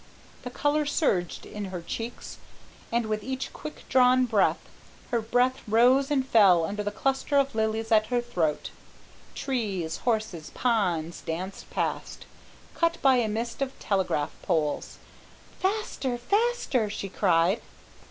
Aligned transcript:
The 0.41 0.49
colour 0.49 0.87
surged 0.87 1.45
in 1.45 1.65
her 1.65 1.83
cheeks, 1.83 2.39
and, 2.91 3.05
with 3.05 3.21
each 3.21 3.53
quick 3.53 3.87
drawn 3.87 4.25
breath, 4.25 4.57
her 5.11 5.21
breath 5.21 5.61
rose 5.67 6.09
and 6.09 6.27
fell 6.27 6.65
under 6.65 6.81
the 6.81 6.89
cluster 6.89 7.37
of 7.37 7.53
lilies 7.53 7.91
at 7.91 8.07
her 8.07 8.19
throat. 8.19 8.71
Trees, 9.35 9.97
houses, 9.97 10.49
ponds, 10.55 11.21
danced 11.21 11.69
past, 11.69 12.25
cut 12.73 12.99
by 13.03 13.17
a 13.17 13.27
mist 13.27 13.61
of 13.61 13.77
telegraph 13.77 14.31
poles. 14.41 14.97
"Faster! 15.59 16.17
faster!" 16.17 16.89
she 16.89 17.07
cried. 17.07 17.61